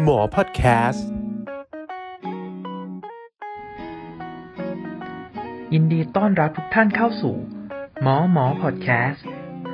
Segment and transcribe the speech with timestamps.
[0.00, 1.08] หมอพอดแคสต์
[5.72, 7.34] ยินดีต้อนรับทุกท่านเข้าสู่
[8.02, 9.24] หมอหมอพอดแคสต์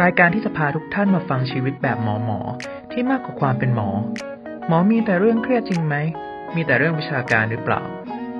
[0.02, 2.38] รายการที่จะพาทุกท่านมาฟังชีวิตแบบหมอหมอ
[2.92, 3.88] ที่มากกว่าความเป็นหมอ
[4.68, 5.94] หมอมีแต่เรื่องเครียดจริงไหม
[6.54, 7.82] มีแต่เรื่องวิชาการหรือเปล่า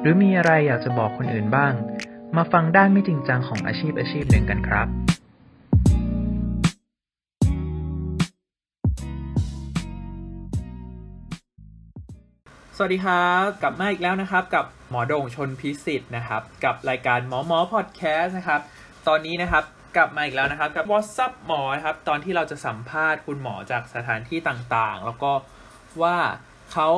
[0.00, 1.72] หรือมีอะไรอยากจะบอกคนอื่นบ้าง
[2.36, 4.88] มาฟังด้านไม่จริงจังของอาชีพอาชีพหนึ่งกันครับ
[12.80, 18.60] สวัสดีครับกลับมาอีกแล้วนะครับ กับหมอโด่งชนพิสิทธ์นะครับ กับรายการหมอหมอพอดแคสต์นะครับ
[19.08, 19.64] ตอนนี้นะครับ
[19.96, 25.32] กลับมาอีกแล้วนะครับกับ WhatsApp หมอนะครับ ตอนที่เราจะสัมภาษณ์คุณหมอจากสถานที่ต่างๆ แล้วก็
[26.02, 26.16] ว่า
[26.72, 26.88] เขา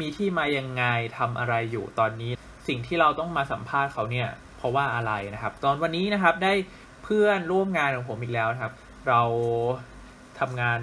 [0.00, 0.84] มีที่มายังไง
[1.18, 2.32] ทำอะไรอยู่ตอนนี้
[2.68, 6.52] สิ่งที่เราต้องมาสัมภาษณ์เขาเนี่ยเพราะว่าอะไรนะครับ ตอนวันนี้นะครับได้
[7.04, 8.72] เพื่อนร่วมงานของผมอีกแล้วนะครับ
[9.08, 9.22] เรา
[10.38, 10.80] ทำงาน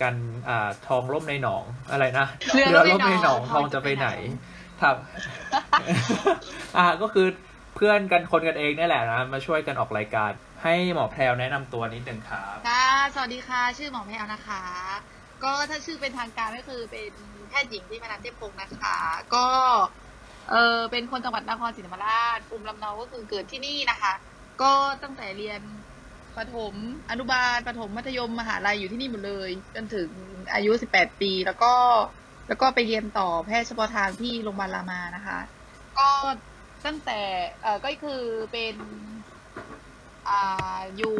[0.00, 0.14] กัน
[0.48, 4.08] อ่าทองล่มในหนองอะไรนะเรือล่มในหนองทองจะไปไหน
[4.82, 4.96] ครับ
[6.78, 7.26] อ่าก็คือ
[7.76, 10.30] เพื่อนกันคนกันเองนี่แหละนะมาช่วยกันออกรายการ
[10.62, 14.62] ให้หมอแพรวแนะนำตัวนิดหนึ่งครับค่ะสวัสดีค่ะ ชื่อหมอแพลวนะคะ
[15.44, 17.10] ก็ถ้าชื่อเป็นทางการก็คือเป็น
[17.48, 18.96] แพทย์หญิงที่มานันเทพพงศ์นะคะ
[19.34, 19.46] ก็
[20.50, 24.12] เออเป็นคนจังหวัดนครศรีธรรมราชภูมิลำเนาก็คือเกิดที่นี่นะคะ
[24.62, 25.60] ก็ตั้งแต่เรียน
[26.36, 26.74] ประถม
[27.10, 30.08] อนุบาลประถมมัธยมมหาลัยอยู่ที่นี่หมดเลย จนถึง
[30.54, 31.72] อายุ 18 ปี แล้วก็
[32.48, 35.38] แล้วก็ไปเรียนต่อแพทย์เฉพาะทางที่โรงพยาบาลรามานะคะ
[35.98, 36.08] ก็
[36.86, 37.20] ตั้งแต่
[37.62, 38.22] เออก็คือ
[38.52, 38.74] เป็น
[40.28, 41.16] อ่าอยู่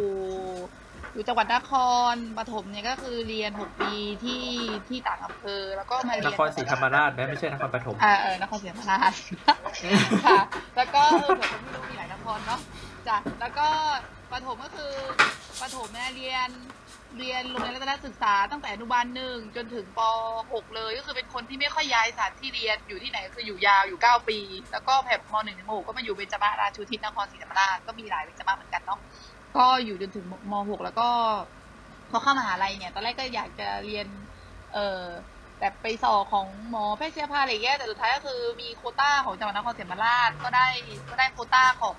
[1.13, 1.71] อยู่จังหวัดนค
[2.13, 4.45] รปฐมเนี่ยก็คือเรียน 6 ปีที่
[4.89, 9.13] ที่ต่างอำเภอ แล้วก็มาเรีนยนครศรีธรรมราชไหมไม่ใช่นครปฐมอ่าเออนครศรีธรรมราช
[10.25, 10.39] ค่ะ
[10.75, 12.59] แล้วก็เออเผื่อคนไม่รู้มีหลายนครเนาะ
[13.07, 13.67] จ้ะแล้วก็
[14.33, 14.93] ปฐมก็คือ
[15.61, 16.49] ปฐมเนี่ยเรียน
[17.19, 20.01] เรียนโรงเรียนรัตนศึกษาตั้งแต่อนุบาลหนึ่งจนถึงป
[20.37, 24.39] .6 เลยก็คือเป็นคนที่ไม่ค่อยย้ายสถานที่เรียนอยู่ที่ไหนคืออยู่ยาวอยู่ 9 ปี
[24.71, 28.99] แล้วก็แผบม .1 ถึงม .6 ก็มาอยู่เบญจมาราชูทิศนครศรีธรรมราชก็มีหลายเบญจมาเหมือนกันเนาะ
[29.57, 31.07] ก็อยู่จนถึงม .6 แล้วก็
[32.11, 34.07] พอเข้ามหาลัยเนี่ยตอนแรกก็อยากจะเรียน
[34.73, 35.05] เอ่อ
[35.59, 40.67] แบบไปสอบของหมอแพทย์เชื้อผ้าอะไรอย่างเงี้ยแต่สุดท้ายก็คือมีโคต้าของจังหวัดนครศรีธรรมราชก็ได้
[41.09, 41.95] ก็ได้โคต้าของ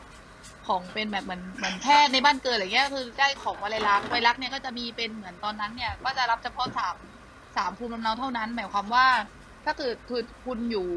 [0.69, 6.97] ของเป็นแบบเหมือนเหมือนแพทย์ในบ้านเกิดอะไรเงี้ยคือได้ของวัยลักวลัยลักเนี่ยก็จะมีเป็นเหมือนตอนนั้นเนี่ย ก็จะรับเฉพาะสาม
[7.57, 9.07] สามภูมิลำเนาเท่านั้น หมายความว่า
[9.65, 10.89] ถ้าเกิดคือคุณอยู่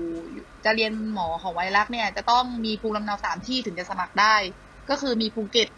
[0.65, 4.35] จะเรียนหมอของวลัยลักเนี่ย จะต้องมีภูมิลำเนาสามที่ถึงจะสมัครได้
[4.89, 5.69] ก็คือมีภูเก็ต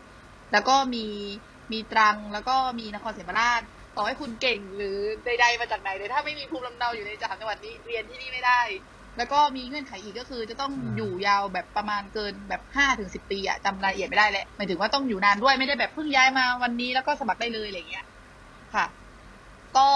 [0.54, 1.06] แล้วก็มี
[1.72, 3.62] มีตรังแล้วก็มีนครศรีธรรมราช
[3.96, 8.62] ต่อให้คุณเก่งหรือใดๆมาจากไหนเลยถ้าไม่มีภูมิลำเนาอยู่ในจังหวัดนี้เรียนที่นี่ไม่ได้
[9.20, 18.06] แล้วก็มีเงื่อนไขอีกก็คือจะต้องอืมอยู่ยาวแบบประมาณเกินแบบห้าถึงสิบปีอะจำรายละเอียดไม่ได้แหละหมายถึงว่าต้องอยู่นานด้วยไม่ได้แบบเพิ่งย้ายมาวันนี้แล้วก็สมัครได้เลยอะไรอย่างเงี้ย
[18.74, 18.86] ค่ะ
[19.78, 19.88] ก็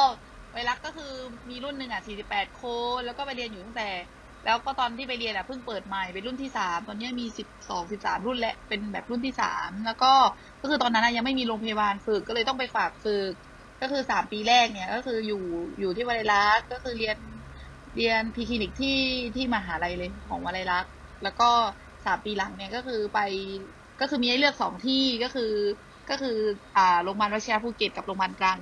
[0.51, 1.13] ไวรักก็คือ
[1.49, 2.63] มีรุ่นหนึ่งอะ48ค
[2.97, 3.89] นแล้วก็ไปเรียนอยู่ตั้งแต่
[4.45, 10.13] แล้วก็ตอนที่ไปเรียนอะเพิ่งเปิดใหม่เป็นรุ่นที่สามตอนนี้มี12 13รุ่นและเป็นแบบรุ่นที่สามแล้วก็
[10.61, 13.33] ก็คือตอนนั้นอะยังไม่มีโรงพยาบาลฝึกก็เลยต้องไปฝากฝึก
[13.81, 15.43] ก็คือสามปีแรกเนี่ย ก็คืออยู่
[15.79, 17.17] อยู่ที่วลัยลักษณ์ก็คือเรียน
[17.95, 18.97] เรียนพีคลินิกที่
[19.35, 20.91] ที่มหาลัยเลยของวลัยลักษณ์
[21.23, 21.49] แล้วก็
[22.05, 23.19] สามปีหลังเนี่ยก็คือไป
[24.01, 25.53] ก็คือมีให้เลือกสองที่ก็คือ
[26.09, 26.37] ก็คือ
[26.77, 28.59] อ่าโรงพยาบาลวชิระภูเก็ตกับโรงพยาบาลตรัง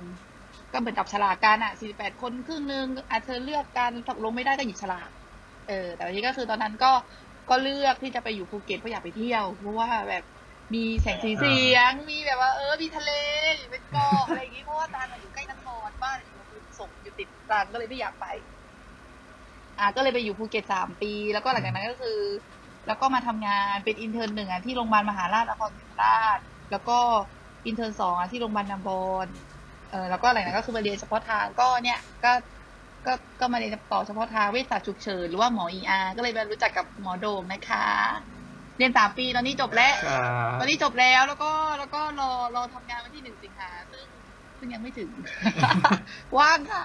[0.72, 5.10] ก็เหมือนจับฉลากกันอะ48คนครึ่งหนึงอาจจะเลือกกันตกลงไม่ได้ก็หยิบฉลาก
[5.68, 6.92] เออ แต่ทีนี้ก็คือตอนนั้นก็
[7.50, 10.24] ก็เลือกที่จะไปอยู่ภูเก็ตเพราะอยากไปเที่ยวเพราะว่าแบบ
[10.74, 13.10] มีแสงสีเสียงมีแบบว่าเออมีทะเล
[13.58, 18.26] อยู่เป็นเกาะอะไรอย่างงี้เพราะว่าตรังอะอยู่ใกล้นครบ้านอยู่ทุ่งสงอยู่ติดตรังก็เลยไม่อยากไป
[19.82, 22.18] อ่าก็เลยไปอยู่ภูเก็ตสามปี แล้วก็หลังจากนั้นก็คือ
[22.86, 26.38] แล้วก็มาทำงานเป็น intern หนึ่งอะที่โรงพยาบาลมหาราชนครศรีธรรมราช
[26.70, 26.98] แล้วก็
[27.66, 28.94] intern สองอะที่โรงพยาบาลนาบอ
[29.26, 29.28] น
[29.90, 32.32] เออแล้วก็หลังจากนั้นก็คือมาเรียนเฉพาะทางก็เนี่ยก็
[33.06, 37.86] ก็ก็มาเรียนต่อเฉพาะทางเวชศาสตร์ฉุกเฉินหรือว่าหมอเออาก็เลยมารู้จักกับหมอโดมนะคะ
[38.76, 40.18] เรียนสามปีตอนนี้จบแล้วครั
[40.50, 44.06] บตอนนี้จบแล้วแล้วก็แล้วก็รอรอทำงานวันที่หนึ่งสิงหาซึ่ง
[44.58, 45.10] ซึ่งยังไม่ถึง
[46.38, 46.82] ว่างค่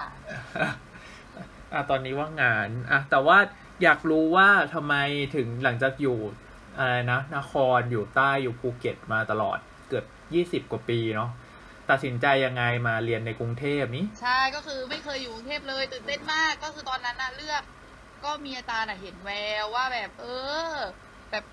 [1.72, 3.38] อะตอนนี้ว่างงานอะแต่ว่า
[3.82, 4.94] อยากรู้ว่าทำไม
[5.36, 6.18] ถึงหลังจากอยู่
[6.78, 10.04] อะไรนะนครอยู่ใต้อยู่ภูเก็ตมาตลอดเกือบ
[10.34, 11.30] ยี่สิบกว่าปีเนาะ
[11.90, 17.62] ตัดสินใจยังไงมาเรียนในกรุงเทพนี้ ใช่ก็คือไม่เคยอยู่กรุงเทพเลยตื่นเต้นมากก็คือตอนนั้นน่ะเลือก
[18.24, 19.30] ก็มีอาจารย์อะเห็นแว
[19.62, 20.24] วว่าแบบ เอ
[20.72, 20.74] อ
[21.30, 21.44] แบบ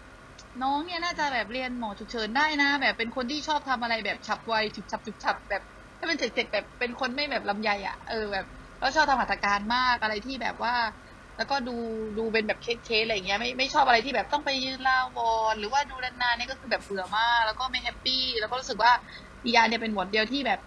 [0.64, 5.62] น้องเนี่ยน่าจะแบบเรียนหมอฉุกเฉินได้นะ แบบเป็นคนที่ชอบทำอะไรแบบฉับไวฉุบฉับฉุบฉับแบบ
[6.00, 8.46] ถ้าเป็นเสร็จๆแบบเป็นคนไม่แบบลำไยอะเออแบบ
[8.80, 10.75] แล้วชอบทำหัตถการมากอะไรที่แบบว่า
[11.38, 11.72] แล้วก็ดู
[12.18, 18.92] ดูเป็นแบบเคสๆอะไรอย่างเงี้ยไม่ไม่ชอบอะไรที่แบบต้องไปยืนลาวอนหรือว่าดูนานๆเนี่ยก็คือแบบเบื่อมากแล้วก็ไม่แฮปปี้แล้วก็รู้สึกว่า
[19.46, 20.60] ER เนี่ยเป็นวอร์ดเดียวที่แบบ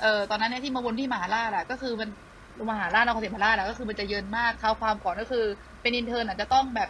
[0.00, 2.08] เออตอนนั้นเนี่ยที่มาวนที่มหาราชอะก็คือมัน
[2.70, 5.44] มหาราชนครศรีธรรมราชอะก็คือมันจะเยินมากเท้าความก่อนก็คือ
[5.82, 6.88] เป็น intern อาจจะต้องแบบ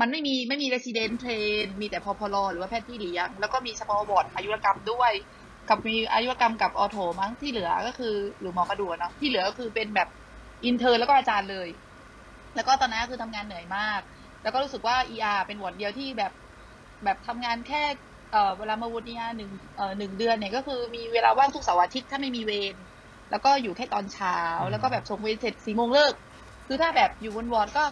[0.00, 5.12] มันไม่มีไม่มี resident train มีแต่พอพอลหรือว่าแพทย์พี่เลี้ยง แล้วก็มี small ward อายุรกรรมด้วย
[5.68, 10.08] กับมีอายุรกรรมกับ ortho มั้งที่เหลือก็คือหรือหมอกระดูกเนาะที่เหลือก็คือเป็นแบบ
[10.64, 11.68] intern แล้วก็อาจารย์เลย
[12.54, 14.00] แล้วก็ตอนนั้นก็คือทำงานเหนื่อยมาก
[14.42, 16.32] แล้วก็รู้สึกว่า ER เป็นวอร์ดเดียวที่แบบ
[17.04, 17.82] แบบทำงานแค่
[18.32, 22.76] เอ่อเวลามาวน ER หนึ่งเอ่อหนึ่งเดือนเนี่ยก็คือมีเวลาว่างทุกเสาร์อาทิตย์ถ้าไม่มีเวร
[23.30, 24.38] แล้วก็อยู่แค่ตอนเช้า
[24.70, 26.14] แล้วก็แบบส่งเวรเสร็จสี่โมงเลิก
[26.66, 27.84] คือถ้าแบบอยู่บนวอร์ดก็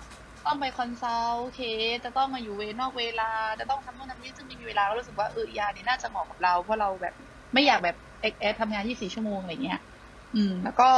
[0.46, 1.60] ต้องไป consult เค
[1.94, 3.30] สจะต้องมาอยู่เวรนอกเวลา
[3.60, 7.14] จะต้องทำนู่นทำนี่ซึ่งไม่มีเวลาก็รู้สึกว่าเออ ER เนี่ยน่าจะเหมาะกับเราเพราะเราแบบ
[7.52, 9.80] ไม่อยากแบบเอ็กเอทำงานยี่สี่ชั่วโมงอะไรเงี้ย
[10.34, 10.90] อืม แล้วก็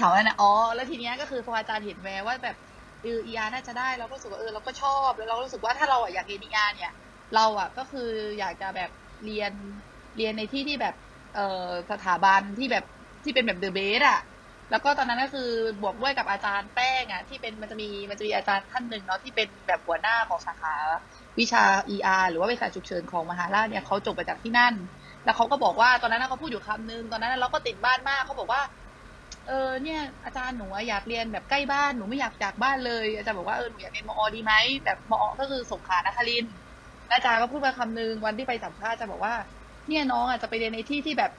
[0.00, 2.56] ถามว่านะ อ๋อ แล้วทีเนี้ยก็คือพออาจารย์เห็นแววว่าแบบ
[3.02, 6.92] เออ ER น่าจะได้เราก็รู้สึกว่าเออเราก็ชอบแล้วเราก็รู้สึกว่าถ้าเราอะอยากเรียน ER เนี่ย
[7.34, 8.90] เราอะก็คืออยากจะแบบ
[9.24, 9.52] เรียน
[10.16, 10.94] เรียนในที่ที่แบบ
[11.34, 12.84] เออสถาบันที่แบบ
[13.24, 14.20] ที่เป็นแบบเดอะเบสอะ
[14.70, 15.50] แล้วก็ตอนนั้นก็คือ
[15.82, 20.74] บวกด้วยกับอาจารย์แป้งอะที่เป็นมันจะมีมันจะมีอาจารย์ท่านหนึ่งเนาะที่เป็นแบบหัวหน้าของสาขา
[21.38, 21.64] วิชา
[21.94, 24.74] ER หรือว่าวิชาฉุกเฉินของมหาราชเนี่ยเขาจบมาจากที่นั่น
[25.24, 28.62] แล้วเขาก็บอกว่าตอนนั้นเขาพูดอยู่คำนึงตอนนั้นเราก็ติดบ้านมากเขาบอกว่า
[29.46, 29.52] เออ
[29.82, 36.44] เนี่ยอาจารย์หนูอยากเรียนแบบใกล้บ้านหนูไม่อยากจากบ้านเลยอาจารย์บอกว่าเออหนูอยากเรียนมอดีไหมแบบมอก็คือสงขลานคริน
[37.12, 39.34] อาจารย์ก็พูดมาคำนึงวันที่ไปสัมภาษณ์อาจารย์บอกว่า
[39.86, 41.30] เนี่ยน้องอาจจะไปเรียนในที่ที่แบบ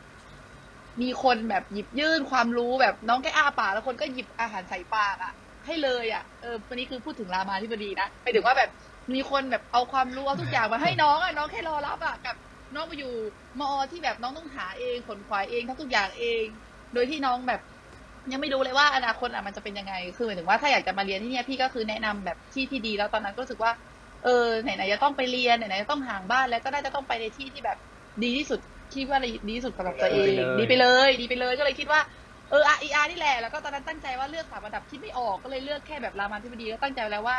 [1.02, 5.32] มีคนแบบหยิบยื่นความรู้แบบน้องแค่อ้าปากแล้วคนก็หยิบอาหารใส่ปากอะ
[5.66, 8.70] ให้เลยอะเออวันนี้คือพูดถึงรามาธิบดีนะไปถึงว่าแบบ
[9.14, 12.36] มีคนแบบเอาความรู้เอาทุกอย่างมาให้น้องอะน้องแค่รอรับอะกับ
[12.76, 13.14] น้องมาอยู่
[13.60, 16.46] มอที่แบบน้องต้องหาเองขนขวายเองทั้งทุกอย่างเอง
[16.94, 17.62] โดยที่น้องแบบ
[18.32, 23.72] ยังไม่รู้เลยว่าอนาคตอะมันจะเป็นยังไง คือหมายถึงว่าถ้าอยากจะมาเรียนที่เนี่ยพี่ก็คือแนะนำแบบที่ที่ดีแล้วตอนนั้นก็รู้สึกว่า
[24.24, 27.78] เออไหนๆจะต้องไปเรียนไหนๆจะต้องห่างบ้านแล้วก็น่าจะต้องไปในที่ที่แบบ
[28.24, 28.60] ดีที่สุด
[28.94, 32.02] คิดว่าดีที่สุดสำหรับตัวเองดีไปเลย ดีไปเลยก็เลยคิดว่า
[32.50, 37.38] เออ RER นี่แหละแล้วก็ตอนนั้นตั้งใจว่าเลือกสามระดับที่ไม่ออกก็เลยเลือกแค่แบบรามาธิบดีก็ตั้งใจแล้วว่า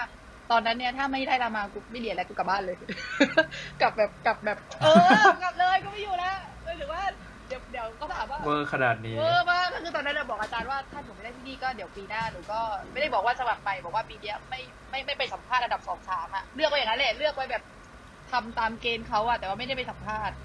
[0.51, 2.77] ตอนนั้นเนี่ยถ้าไม่ได้รามากูไม่เรียนแล้วกูกลับบ้านเลย
[3.81, 4.99] กลับแบบกลับแบบ เออ
[5.43, 6.37] กลับเลยก็ไม่อยู่แล้ว
[6.79, 7.03] หรือว่า
[7.49, 12.61] เดี๋ยวเดี๋ยวก็ถามว่าเวอร์ขนาดนี้เวอร์มากก็คือตอนนั้นเราบอกอาจารย์ว่าถ้าหนูไม่ได้ที่นี่ก็เดี๋ยวปีหน้าหนูก็
[12.93, 14.61] ไม่ได้บอกว่าสมัครไปบอกว่าปีเนี้ยไม่
[14.91, 17.63] ไม่ไม่ไปสัมภาษณ์ระดับสองสามอะเลือกไว้อย่างนั้นแหละเลือกไว้แบบ
[18.33, 20.37] ทำตามเกณฑ์เขาอะแต่ว่าไม่ได้ไปสัมภาษณ์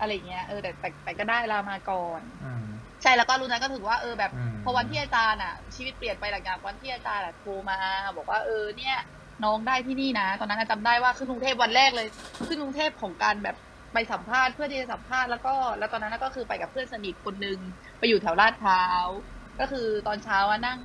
[0.00, 2.64] อะไรเงี้ยเออแต่แต่แต่ก็ได้รามาก่อนอืม
[3.02, 7.76] ใช่แล้วก็รู้นั้นก็ถือว่าเออแบบอืมพอวันที่อาจารย์อะ ชีวิตเปลี่ยนไปหลังจากวันที่อาจารย์อะโทรมา
[8.16, 8.94] บอกว่าเออเนี่ย
[9.44, 12.06] น้องได้ที่นี่นะ ตอนนั้นอะจำได้ว่าขึ้นกรุงเทพวันแรกเลย
[12.46, 13.56] ขึ้นกรุงเทพของการแบบ
[13.92, 17.58] ไปสัมภาษณ์เพื่อที่จะสัมภาษณ์แล้วก็ แล้วตอนนั้นก็คือไปกับเพื่อนสนิทคนหนึ่ง
[17.98, 19.08] ไปอยู่แถวลาดพร้าว
[19.58, 20.78] ก็คือตอนเช้าอะนั่ง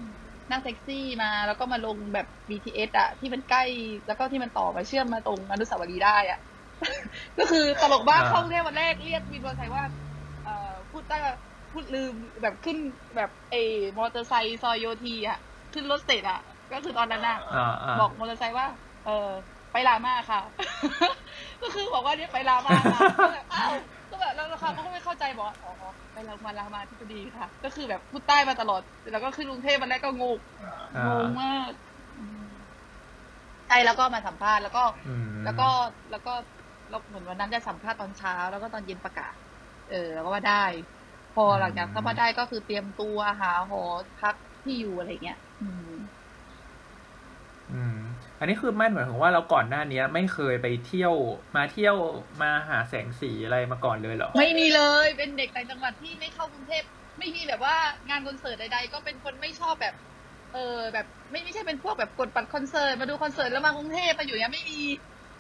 [0.50, 3.64] นั่งแท็กซี่มา แล้วก็มาลงแบบ BTS อะที่มันใกล้
[4.08, 6.40] แล้วก็ที่มันต่อมาเชื่อมมาตรงอนุสาวรีย์ได้อะ
[7.38, 9.84] ก็คือตลกมากอ่าเข้ากรุงเทพวันแรกเรียกวินมอเตอร์ไซค์ว่า
[10.44, 10.52] เอ่อ
[10.92, 11.34] พูดได้ว่า
[11.74, 12.78] พูดลืมแบบขึ้น
[13.16, 13.56] แบบเอ
[13.98, 15.40] มอเตอร์ไซค์ซอยโยทีอะ
[15.74, 16.40] ขึ้นรถเสร็จอะ
[16.72, 18.68] ก็คือตอนนั้นอะอ่าอ่าบอกมอเตอร์ไซค์ว่า
[19.06, 19.30] เออ
[19.72, 20.42] ไปลามาค่ะ
[21.62, 23.74] ก็คือบอกว่าเนี่ยไปลามาค่ะก็แบบอ้าว
[24.10, 28.82] ก็แบบแล้วเขาก็ไม่เข้าใจบอกว่าอ๋ออ๋อไปลามาลามาที่พอดีค่ะ ก็คือแบบพูดใต้มาตลอด
[29.12, 30.38] แล้วก็ขึ้นกรุงเทพวันแรกก็งง
[30.96, 31.72] อ่างงมาก
[32.18, 32.54] อืม
[33.68, 35.64] ใช่แล้วก็มาสัมภาษณ์แล้วก็อืมแล้วก็
[36.10, 36.32] แล้วก็
[36.90, 39.36] แล้วเหมือนวันนั้นจะสัมภาษณ์ตอนเช้า แล้วก็ตอนเย็นประกาศ
[39.88, 40.54] เออ แล้วก็ว่าได้
[41.34, 43.80] พอหลังจากสัมภาษณ์ได้ก็คือเตรียมตัวหาหอ
[44.16, 45.90] พักที่อยู่อะไรเงี้ยอืม
[47.70, 47.92] อืม
[48.38, 51.14] อันนี้คือไม่เหมือนถึงว่าเราก่อนหน้านี้ไม่เคยไปเที่ยว
[51.56, 51.96] มาเที่ยว
[52.42, 56.84] มาหาแสงสีอะไรมาก่อนเลยเหรอ ไม่มีเลยเป็นเด็กต่างจังหวัดที่ไม่เข้ากรุงเทพ
[57.20, 57.76] ไม่มีแบบว่า
[58.10, 59.94] งานคอนเสิร์ตใดๆก็เป็นคนไม่ชอบแบบ
[60.52, 60.60] เออ
[60.94, 64.76] แบบไม่ไม่ใช่เป็นพวกแบบกดบัตรคอนเสิร์ตมาดูคอนเสิร์ตแล้วมากรุงเทพมาอยู่เนี้ยไม่มี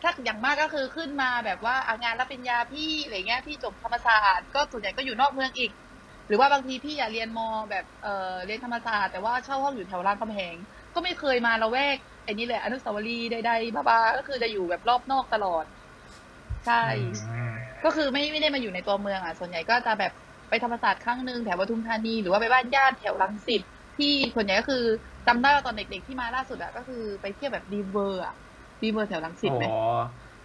[0.01, 5.71] ถ้าอย่างมากก็คือขึ้นมาแบบว่าอะงานรับปริญญาพี่อะไรเงี้ยพี่จบธรรมศาสตร์ก็ส่วนใหญ่ก็อยู่นอกเมืองอีก
[6.27, 7.39] หรือว่าบางทีพี่อยากเรียนม
[7.69, 8.09] แบบเออ
[8.45, 10.57] เรียนธรรมศาสตร์แต่ว่าเช่าห้องอยู่แถวรามคำแหง
[10.93, 15.65] ก็ไม่เคยมาละแวกไอ้นี่เลยอนุสาวรีย์ใดๆบ้าๆก็คือจะอยู่แบบรอบนอกตลอด
[16.63, 20.11] ใช่อืมก็คือไม่ไม่ได้มาอยู่ในตัวเมืองอะส่วนใหญ่ก็จะแบบ
[20.49, 23.61] ไปธรรมศาสตร์ครั้งหนึ่งแถวปทุมธานีหรือว่าไปบ้านญาติแถวรังสิต
[23.97, 24.77] ที่ส่วนใหญ่ก็คือ
[25.25, 28.33] จำได้ว่าตอนเด็กๆที่มาล่าสุดอะก็คือไปเที่ยวแบบดรีมเวิลด์อะ
[28.81, 29.65] ดรีมเวิลด์แถวรังสิตอ๋อไหม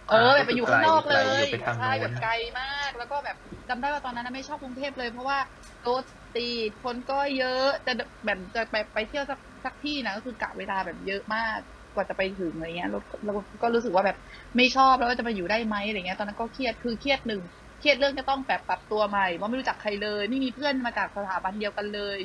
[0.09, 3.35] เออแบบไปอยู่ข้างนอกเลไกยอยู่ไปทางใช่โน้แบนบไกลมาก แล้วก็แบบ
[3.69, 5.39] จำได้ว่าตอนนั้นนะไม่ชอบกรุงเทพเลย เพราะว่า
[5.85, 7.91] รถติดคนก็เยอะจะ
[8.25, 11.59] แบบจะไปไปเที่ยวสักสักที่นะก็คือกะเวลาแบบเยอะมาก
[11.93, 14.17] กว่าจะไปถึงอะไรเงี้ยแล้วแล้วก็รู้สึกว่าแบบ
[14.57, 17.41] ไม่ชอบแล้วว่าจะมาอยู่ได้ไหมอะไรเงี้ย ตอนนั้นก็เครียดคือเครียดหนึ่ง
[17.77, 22.19] เครียดเรื่องจะต้องแบบปรับตัวใหม่ ว่าไม่รู้จักใครเลยไม่มีเพื่อนมาจากสถาบันเดียวกันเลย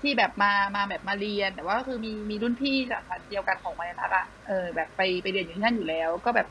[0.00, 6.46] ที่แบบมามาแบบมาเรียน แต่ว่าก็คือมีมีรุ่นพี่จากสถาบันเดียวกันของมายนัทอะเออแบบไปไปเรียนอยู่ที่นั่นอยู่แล้ว ก็แบบ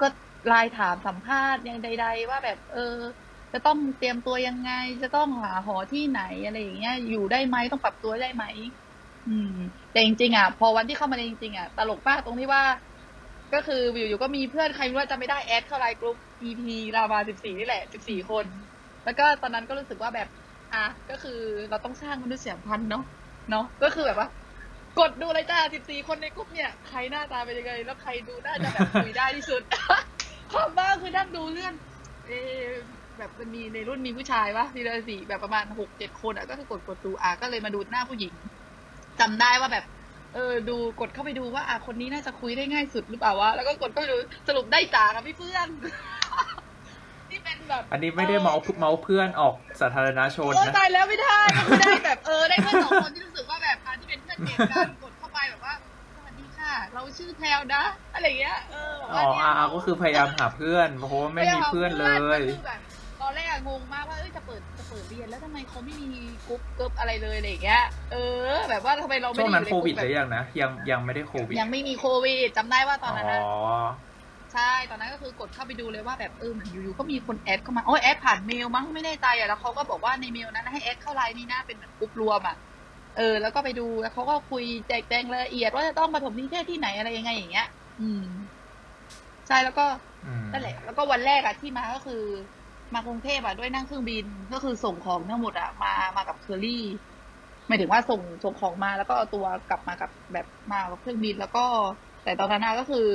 [0.00, 0.06] ก็
[0.46, 2.80] ไลน์ถามสัมภาษณ์ยังใด ๆ ว่าแบบเออ
[3.52, 4.70] จะต้องเตรียมตัวยังไง
[5.02, 8.44] จะต้องหาหอที่ไหนอะไรอย่างเงี้ย อยู่ได้ไหมต้องปรับตัวได้ไหม
[9.26, 9.48] อืม
[9.90, 12.62] แต่จริงๆอะพอวันที่เข้ามาเรียนจริงๆอะตลกมากตรงที่ว่า
[13.52, 18.46] ก็คืออยู่ๆก็มีเพื่อนใครไม่รู้ว่าจะไม่ได้แอดเข้าไลน์กลุ่ม EP รามาสิบสี่นี่แหละสิบสี่คน
[19.04, 20.28] แล้วก็ตอนนั้นก็รู้สึกว่าแบบ
[20.72, 21.38] อะก็คือ
[21.70, 23.02] เราต้องสร้างมนุษยสัมพันธ์เนาะ
[23.50, 24.28] เนาะก็คือแบบว่า
[25.00, 29.62] กดดูเลยจ้าสิบสี่คนในกลุ่มเนี่ย ใครหน้าตาเป็นยังไง แล้วใครดูน่าจะแบบคุยได้ที่สุด
[30.52, 31.74] ความบ้าคือนั่งดูเลื่อน
[32.26, 32.72] เอะ
[33.18, 38.32] แบบมันมีในรุ่นมีผู้ชายวะมีเลยสี่แบบประมาณหกเจ็ดคนอะก็คือกดกดดูอะก็เลยมาดูหน้าผู้หญิง
[39.20, 39.84] จำได้ว่าแบบ
[40.34, 44.16] เออดูกดเข้าไปดูว่า อะคนนี้น่าจะคุยได้ง่ายสุดหรือเปล่าวะแล้วก็กดเข้าไปดู
[44.48, 45.68] สรุปได้จ๋ากับพี่เพื่อน
[47.30, 53.57] ที่เป็นแบบ อันนี้ไม่ได้เมาเมาเพื่อนออกสาธารณชนโอ้นะตายแล้วไม่ได้ก็คือได้แบบเออได้เพื่อนสองคนที่รู้สึกว่าแบบการที่
[54.38, 55.74] เป็นเพื่อนเด็กกันกดเข้าไปแบบว่า
[56.14, 62.80] สวัสดีค่ะ เราชื่อแพลวนะอะไรอย่างเงี้ยเออแบบอ๋ว่าอเนี่ยอ่าก็คือพยายามหาเพื่อนเพราะว่าไม่มีเพื่อนเลยก็คือแบบ
[63.20, 66.06] ตอนแรกอะงงมากว่าเอ้ยจะเปิดจะเปิดเรียนแล้วทำไมเขาไม่มี
[66.48, 68.16] กรุ๊ปกรุ๊ปอะไรเลยอะไรอย่างเงี้ยเออ
[68.70, 74.08] แบบว่าทำไมเราไม่ช่วงได้อนั้นยู่ในโคกวิลุ่ดมหรือแบบยังนะยังยังไม่ได้โควิดยังไม่มีโควิดจำได้ว่าตอนนั้นอ๋นะอ
[74.52, 82.56] ใช่ ตอนนั้นก็คือกดเข้าไปดูเลยว่าแบบเออเหมือนอยู่ๆก็มีคน add เข้ามาโอ้ย add ผ่านเมลมั้งไม่แน่ใจอะแล้วเขาก็บอกว่าในเมลนั้นให้ add เข้าไลน์นี่นะเป็นเหมือนกรุ๊ปรวมอะ
[83.18, 87.66] เออ แล้วก็ไปดูแล้วเขาก็คุยแจกแจงรายละเอียดว่าจะต้องมาปฐมนิเทศที่ไหนอะไรยังไงอย่างเงี้ย
[87.98, 88.20] อืม
[89.46, 89.82] ใช่แล้วก็
[90.24, 92.14] อืมนั่นแหละ แล้วก็วันแรกอะที่มาก็คือ
[92.94, 96.82] มากรุงเทพอะด้วยนั่งเครื่องบินก็คือส่งของทั้งหมดอะมามากับเคอรี่
[97.66, 101.60] หมายถึงว่าส่งส่งของมาแล้วก็เอาตัวกลับมากับแบบมากับเครื่องบินแล้วก็
[102.22, 103.06] แต่ตอนนั้นอะก็คือ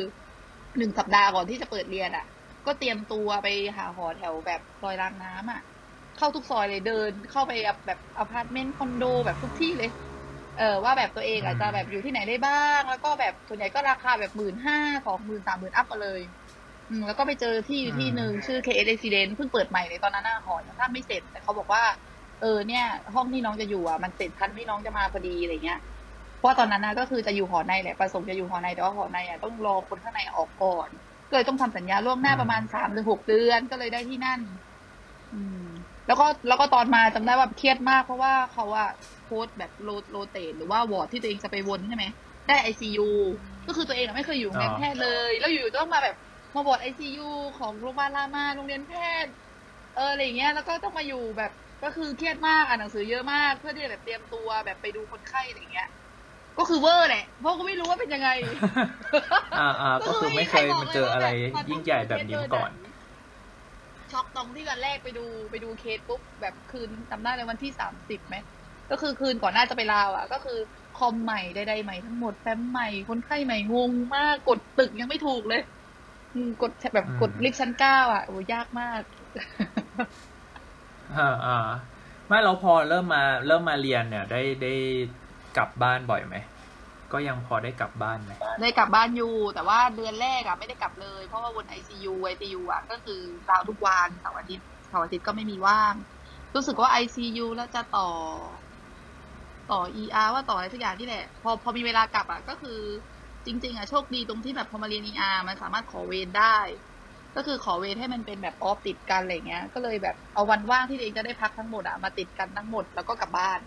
[0.77, 2.25] หนึ่งสัปดาห์ก่อนที่จะเปิดเรียนอะ
[2.65, 5.61] ก็เตรียมตัวไปหาหอแถวแบบซอยรางน้ำอะ
[6.17, 7.51] เข้าทุกซอยเลยเดินเข้าไป
[7.87, 9.89] แบบอพาร์ตเมนต์คอนโดแบบทุกที่เลย
[10.57, 16.21] เออว่าแบบตัวเองอาจจะแบบอยู่ที่ไหนได้บ้าง แล้วก็แบบส่วนใหญ่ก็ราคาแบบหมื่นห้าสองหมื่นสามหมื่น up มาเลย
[16.89, 21.83] อืมแล้วก็ไปเจอที่อยู่ที่หนึ่งชื่อ KS Resident เพิ่งเปิดใหม่เลยตอนนั้นน่ะหอยังสร้างไม่เสร็จ แต่เขาบอกว่า
[22.41, 25.79] เออเนี่ย ห้องที่น้องจะอยู่อะมันเสร็จทันที่น้องจะมาพอดีอะไรเงี้ย
[26.37, 30.89] เพราะว่าตอนนั้นนะก็คือจะอยู่หอในแหละประสงค์จะอยู่หอในแต่ว่าหอในอะต้องรอคนข้างในออกก่อน
[31.29, 34.72] ก็เลยต้องทำสัญญาล่วงหน้าประมาณสามหรือหกเดือนก็เลยได้ที่นั่นอืม
[36.07, 38.89] แล้วก็แล้วก็ตอนมาจำได้ว่าเครียดมากเพราะว่าเขาอะ
[39.23, 42.05] โค้ดแบบ ro rotate หรือว่าวอร์ดที่ตัวเองจะไปวนใช่ไหม
[42.47, 43.09] ได้ไอซียู
[43.67, 46.15] ก็คือตัวเองไม่เคยอยู่โรงเรียนแพทย์เลย แล้วอยู่ต้องมาแบบ
[46.55, 47.29] มาวอร์ดไอซียู
[47.59, 48.93] ของโรงพยาบาลรามาโรงเรียนแพ
[49.23, 49.31] ทย์
[49.95, 51.51] เอออะไรอย่างเงี้ยแล้วก็ต้องมาอยู่แบบ
[51.83, 55.89] ก็คือเครียดมากอ่านหนังสือเยอะมาก เพื่อที่จะแบบเตรียมตัวแบบไปดูคนไข้อะไรอย่างเงี้ย
[56.59, 58.29] ก็คือเวอร์แหละเพราะก็ไม่รู้ว่าเป็นยังไง
[59.59, 61.27] อ่าอ่าก็คือไม่เคยมาเจออะไร
[61.69, 62.71] ยิ่งใหญ่แบบนี้ก่อน
[64.13, 68.35] ช็อกตรงที่วันแรกไปดูไปดูเคสปุ๊บแบบคืนจำได้เลยวันที่สามสิบไหม
[68.91, 70.59] ก็คือคืนก่อนหน้าจะไปลาวอะ ก็คือ
[70.93, 75.61] คอมใหม่ใดๆใหม่ทั้งหมดแฟ้มใหม่คนไข้ใหม่งงมากกดตึกยังไม่ถูกเลย
[76.33, 79.01] อืมกดแบบอืมกดลิฟต์ชั้นเก้าอะโอ้ยากมาก
[81.09, 81.51] อ่าอ่า
[82.27, 84.67] ไม่เราพอเริ่มมาเริ่มมาเรียนเนี่ย ได้ได้
[85.53, 86.35] กลับบ้านบ่อยไหม
[87.13, 95.93] ก็ยังพอได้กลับบ้านไหมได้กลับบ้านอยู่แต่ว่าเดือนแรกอะไม่ได้กลับเลย เพราะว่าวนไอซียูไอซียูอะก็คือดาวทุกวันเสาร์อาทิตย์เสาร์อาทิตย์ก็ไม่มีว่าง
[96.55, 98.09] รู้สึกว่าไอซียูแล้วจะต่อ
[99.71, 102.79] ต่อเออาว่าต่ออะไรสักอย่างที่แหละ พอพอมีเวลากลับอะก็คือ
[103.45, 106.57] จริง ๆอะโชคดีตรงที่แบบพอมาเรียนเออามันสามารถขอเวรได้
[107.35, 113.59] ก็คือขอเวรให้มันเป็นแบบออฟติดกันอะไรเงี้ย ก็เลยแบบเอาวันว่างที่ตัวเองจะได้พักทั้งหมดอะมาติดกันทั้งหมดแล้วก็กลับบ้าน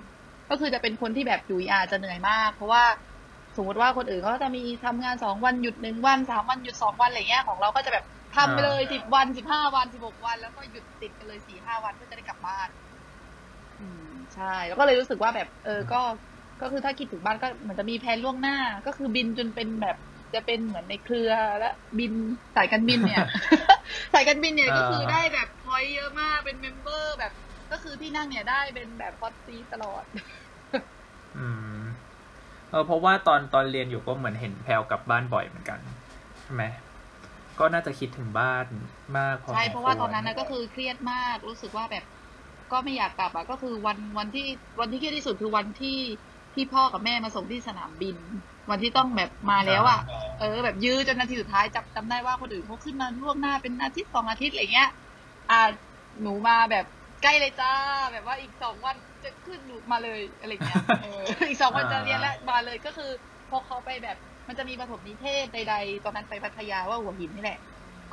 [0.50, 2.85] ก็คือจะเป็นคนที่แบบอยู่อาจะเหนื่อยมาก เพราะว่า
[3.56, 8.04] สมมติว่าคนอื่นเขาก็จะมีทำงานสองวันหยุดหนึ่งวันสามวันหยุดสองวันอะไรเงี้ยของเราก็จะแบบ
[8.36, 12.68] ทำไปเลยสิบวันสิบห้าวันสิบหกวัน แล้วก็หยุดติดกันเลยสี่ห้าวันเพื่อจะได้กลับบ้าน
[13.80, 16.00] อืมใช่ แล้วก็เลยรู้สึกว่าแบบ เออก็
[16.60, 19.96] ก็คือถ้าคิดถึงบ้านก็เหมือนจะมีแผนล่วงหน้า ก็คือบินจนเป็นแบบ
[20.34, 22.12] จะเป็นเหมือนในเครือและบิน
[22.56, 23.25] สายการบินเนี่ย
[24.14, 27.32] สายการบินเนี่ยก็คือได้แบบพอยเยอะมากเป็นเมมเบอร์แบบ
[27.72, 30.04] ก็คือที่นั่งเนี่ยได้เป็นแบบฟอสซีตลอด
[31.34, 31.65] อืม
[32.70, 35.78] เออเพราะว่าตอนตอนเรียนอยู่ก็เหมือนเห็นแพลวกลับบ้านบ่อยเหมือนกัน
[36.42, 36.64] ใช่ไหม
[37.58, 38.66] ก็น่าจะคิดถึงบ้าน
[39.18, 42.04] มากพอใช่สมเพราะว่าคตอนนั้นนะก็คือเครียดมากรู้สึกว่าแบบ
[42.73, 44.46] ก็ไม่อยากกลับอะก็คือวันวันที่
[44.80, 45.99] วันที่เครียดที่สุดคือวันที่
[46.54, 48.16] ที่พ่อกับแม่มาส่งที่สนามบิน
[48.70, 50.00] วันที่ต้องแบบมาแล้วอะ
[50.38, 54.90] เออแบบยื้อจนนาทีสุดท้ายจับจำได้ว่าคนอื่นเขาขึ้นมาล่วงหน้าเป็นอาทิตย์สองอาทิตย์อะไรเงี้ย
[55.50, 55.61] อ่า
[56.23, 56.87] หนูมาแบบ
[57.23, 57.73] ใกล้เลยจ้า
[58.12, 58.96] แบบว่าอีกสองวัน
[59.26, 63.11] จะขึ้นหนูมาเลยอะไรเงี้ยเอออีกสองวันจะเรียนแล้วมาเลยก็คือ
[63.50, 64.16] พอเขาไปแบบ
[64.49, 67.59] มันจะมีประถมนิเทศใดๆ ตอนนั้นไปพัทยาว่าหัวหินนี่แหละ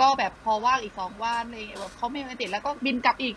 [0.01, 3.35] ก็แบบพอว่างอีกสองวันอะไรเงี้ยแบบเขาไม่มาติดแล้วก็บินกลับอีก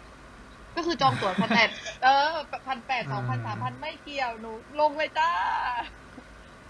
[0.76, 1.68] ก็คือจองตั๋วพันแปด
[2.04, 2.32] เออ
[2.66, 5.30] พันแปดสองพันสามพันไม่เกี่ยวหนูลงเลยจ้า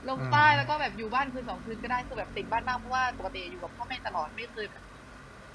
[0.09, 4.85] ลงใต้แล้วก็แบบอยู่บ้านคืนสองคืนก็ได้คือแบบติดบ้านมากเพราะว่าปกติอยู่กับพ่อแม่ตลอดไม่เคยแบบ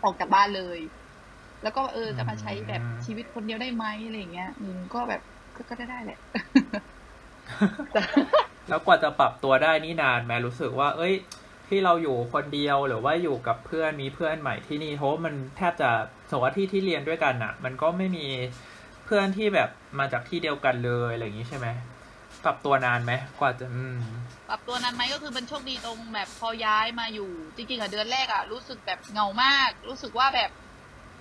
[0.03, 5.21] ออกจากบ้านเลยอแล้วก็เออจะมาใช้แบบชีวิตคนเดียวได้ไหมอะไรอย่างเงี้ยอืมก็แบบ
[5.55, 6.19] ก็ก็ได้ได้แหละ
[8.69, 11.13] แล้วกว่าจะปรับตัวได้นี่นานไหมรู้สึกว่า เอ้ย
[11.69, 15.89] ที่เราอยู่คนเดียวหรือว่าอยู่กับเพื่อนมีเพื่อนใหม่ที่นี่เพราะว่ามันแทบจะ
[16.29, 18.27] สมมติว่าที่ที่เรียนด้วยกันอะมันก็ไม่มี
[19.05, 21.67] เพื่อนที่แบบมาจากที่เดียวกันเลยอะไรอย่างนี้ใช่ไหม
[22.43, 23.97] ปรับตัวนานไหมกว่าจะอืม
[24.49, 30.51] ปรับตัวนานไหมก็คือมันโชคดีตรงแบบพอย้ายมาอยู่ จริงๆอะเดือนแรกอะรู้สึกแบบเหงามาก รู้สึกว่าแบบ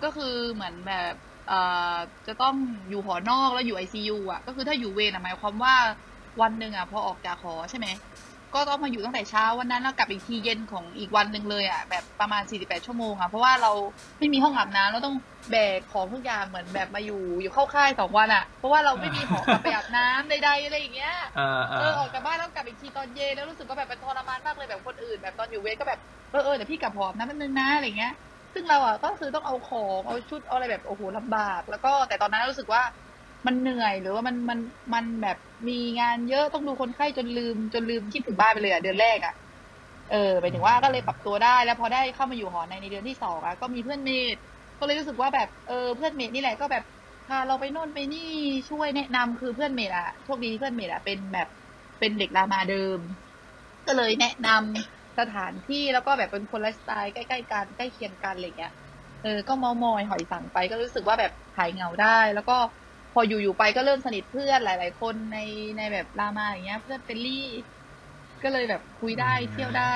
[0.02, 1.29] ก็คือเหมือนแบบเอ่อ
[2.26, 2.54] จะต้อง
[2.88, 5.74] อยู่หอนอกแล้วอยู่ไอซียูอะก็คือถ้าอยู่เวรอะหมายความว่า
[6.40, 7.86] วันหนึ่งอะพอออกจากหอใช่ไหม
[8.54, 13.72] ก็ต้องมาอยู่ตั้งแต่เช้าวันนั้นแล้วกลับอีกทีเย็นของอีกวันหนึ่งเลยอะแบบประมาณ 48 ชั่วโมงอะเพราะว่าเรา
[14.18, 15.16] ไม่มีห้องอาบน้ำเราต้อง
[15.50, 28.12] แบกของทุกอย่างเหมือนแบบมาอยู่อยู่เข้าค่ายสองวันอะเพราะว่าเราไม่มีหอกลับไปอาบน้ำใดๆอะไรอย่างเงี้ยอ่าเออออกจากบ้านแล้วกลับอีกทีตอนเย็นแล้วรู้สึกว่าแบบเป็นทรมานมากเลยแบบคนอื่น แบบตอนอยู่เวรก็แบบเออเออเดี๋ยวพี่กลับหอมนะแป๊บนึงนะอะไรเงี้ย
[28.54, 32.82] ซึ่งเราอะก็คือต้องเอาของเอาชุดเอาอะไรแบบโอ้โหลำบาก แล้วก็แต่ตอนนั้นรู้สึกว่า
[33.46, 34.58] มันเหนื่อยหรือว่ามันมัน
[34.94, 35.36] มันแบบ
[35.68, 39.32] มีงานเยอะต้องดูคนไข้จนลืม จนลืมคิดถึงบ้านไปเลยอะเดือนแรกอะ
[40.08, 44.36] เออไปถึงว่าก็เลยปรับตัวได้ แล้วพอได้เข้ามาอยู่หอในในเดือนที่สองอะก็มีเพื่อน mate
[44.78, 46.82] ก็เลยรู้สึกว่าแบบเออเพื่อน mate นี่แหละก็แบบ
[47.26, 48.20] พาเราไปโน่นไปนี่
[48.68, 51.48] ช่วยแนะนำคือเพื่อน mate อะโชคดีที่เพื่อน mate อะเป็นแบบ
[51.98, 52.98] เป็นเด็กรามาเดิม
[53.86, 58.72] ก็เลยแนะนำ สถานที่แล้วก็แบบเป็นคนไลฟ์สไตล์ใกล้ๆกันใกล้เคียงกันอะไรเงี้ย
[59.22, 62.52] เออก็เมามอยหอยสั่งไปก็รู้สึกว่าแบบหายเหงาได้ แล้วก็
[63.12, 65.36] พออยู่ๆไปก็เริ่มสนิทเพื่อนหลาย ๆ คนใน
[65.76, 67.32] ในแบบรามาอย่างเงี้ย เพื่อนเฟรนลี่
[68.42, 69.94] ก็เลยแบบคุยได้เที่ยวได้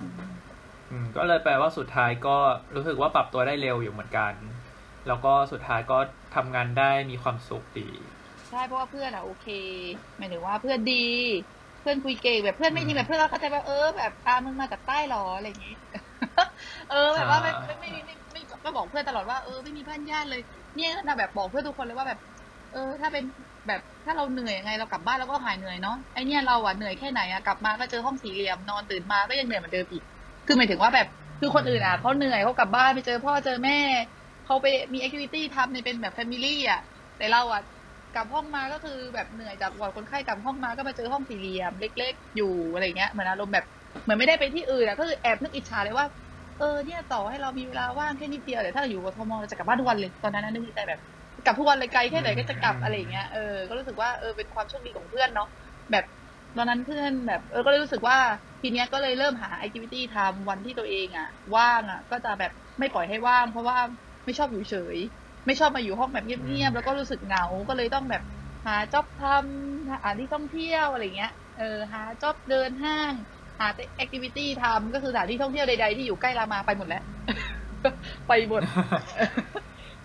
[0.00, 0.52] อืม
[0.90, 2.30] อืมก็เลยแปลว่าสุดท้ายก็
[2.74, 4.34] รู้สึกว่าปรับตัวได้เร็วอยู่เหมือนกัน
[5.06, 5.94] แล้วก็สุดท้ายก็
[6.32, 7.82] ทำงานได้มีความสุขดี
[8.48, 9.44] ใช่เพราะว่าเพื่อนอะโอเค
[10.16, 10.94] หมายถึงว่าเพื่อนดี
[11.82, 15.74] เพื่อนคุยเก่งแบบเพื่อนไม่จริงแบบเพื่อนเราเข้าใจว่าเออแบบอามึงมาจากใต้หรออะไรอย่างงี้
[16.90, 20.42] เออแบบว่าไม่ไม่ไม่ไม่ไม่ไม่ก็บอกเพื่อนตลอดว่าเออไม่มีบ้านญาติเลย
[20.76, 22.18] เนี่ยนะแบบบอกเพื่อนทุกคนเลยว่าแบบ
[22.72, 23.24] เออ ถ้าเป็น
[23.68, 30.02] แบบถ้าเราเหนื่อยยังไงเรากลับบ้านเราก็หายเหนื่อยเนาะไอเนี่ยเราอะเหนื่อยแค่ไหนอะกลับมาก็เจอห้องสี่เหลี่ยมนอนตื่นมาก็ยังเหนื่อยเหมือนเดิมอีก
[30.46, 31.06] คือหมายถึงว่าแบบ
[31.40, 33.78] คือคนอื่นอะเขาเหนื่อยเขากลับบ้านไปเจอพ่อเจอแม่
[34.46, 36.80] เขาไปมี activity ทำในเป็นแบบ family อะ
[37.18, 37.62] แต่เราอะ
[38.14, 43.64] กลับห้องมาก็คือแบบเหนื่อยจากวอร์ดคนไข้กลับห้องมาก็มาเจอห้องสี่เหลี่ยม เล็ก ๆ อยู่อะไรเงี้ยเหมือนอารมณ์แบบ
[44.02, 46.06] เหมือนไม่ได้ไปที่อื่นอะก็คือแอบนึกอิจฉาเลยว่า
[46.58, 51.00] เออเนี่ยต่อให้เรามีเวลาว่างแค่นิดเดียวแต่ถ้าเราอยู่กทมเราจะกลับบ้านทุกวันเลยตอนนั้นนะนึกในใจแบบ
[51.44, 55.48] กลับทุกวันเลยไกลแค่ไหนก็จะกลับอะไรเงี้ยเออก็รู้สึกว่าเออเป็นความโชคดีของเพื่อนเนาะ
[55.90, 56.04] แบบ
[56.56, 58.18] ตอนนั้นเพื่อนแบบเออก็เลยรู้สึกว่า
[58.60, 63.78] ทีเนี้ยก็เลยเริ่มหาแอคทิวิตี้ทำวันที่ตัวเองอะ ว่างอะ ก็จะแบบไม่ปล่อยให้ว่าง เพราะว่า
[64.24, 64.96] ไม่ชอบอยู่เฉย
[65.46, 68.22] ไม่ชอบมาอยู่ห้องแบบเงียบๆแล้วก็รู้สึกเหงา ก็เลยต้องแบบ
[68.66, 73.12] หาจ็อบทำหาที่ท่องเที่ยวอะไรเงี้ย เออหา job เดินห้าง
[73.58, 77.04] หา activity ทำก็คือสถานที่ท่องเที่ยวใดๆที่อยู่ใกล้รามาไปหมดแล้ว
[78.28, 78.62] ไปหมด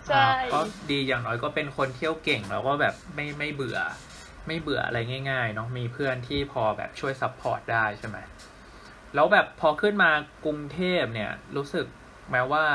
[0.08, 0.60] ใช่อ่าก็
[0.92, 3.80] ดีอย่างน้อยก็เป็นคนเที่ยวเก่งแล้วก็แบบไม่ไม่เบื่อ
[4.48, 8.18] ไม่เบื่ออะไรง่ายๆเนาะมีเพื่อนที่พอแบบช่วย support ได้ใช่ไหม
[9.16, 10.12] แล้วแบบพอขึ้นมา
[10.46, 11.86] กรุงเทพเนี่ย รู้สึก
[12.32, 12.66] แม้ว่า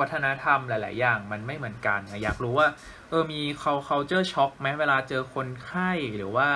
[0.00, 2.68] วัฒนธรรมหลาย ๆ อย่าง มันไม่เหมือนกันนะอยากรู้ว่า
[3.10, 3.40] เออมี
[3.88, 6.48] culture shock ไหมเวลาเจอคนไข้หรือว่า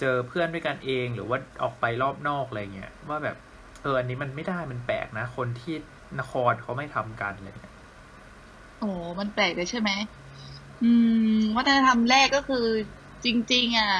[0.00, 3.36] เจอเพื่อนด้วยกันเองหรือว่าออกไปรอบนอกอะไรเงี้ยว่าแบบ
[3.82, 5.74] เอออันนี้มันไม่ได้มันแปลกนะ คนที่
[6.20, 7.74] นครเขาไม่ทำกันอะไรเงี้ย
[8.80, 9.90] โอ้มันแปลกเลยใช่ไหม
[10.82, 10.90] อื
[11.38, 12.66] ม วัฒนธรรมแรกก็คือ
[13.24, 13.90] จริง ๆ อะ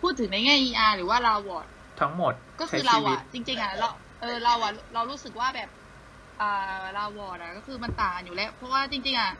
[0.00, 1.66] พูดถึงในแง่ ER หรือว่าเราวอร์ด
[2.00, 3.88] ทั้งหมด ก็คือใช้เราชีวิตอะ จริง ๆ อะเรา
[4.20, 5.68] เออเราอะเรารู้สึกว่าแบบ
[6.38, 6.44] อ่า
[6.92, 9.30] round ward อะก็คือมันต่างอยู่แล้ว เพราะว่าจริงๆอะ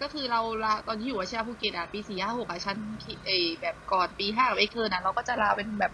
[0.00, 2.76] ก็คือเราเราตอนที่อยู่วชิระภูเก็ตอะปีสี่ห้าหกอะชั้น
[3.24, 3.32] เออ
[3.62, 5.90] แบบก่อนปีห้ากับ extern อะเราก็จะ round เป็นแบบ